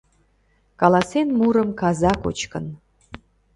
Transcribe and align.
Каласен 0.79 1.27
мурым 1.37 1.69
каза 1.81 2.11
кочкын 2.23 2.65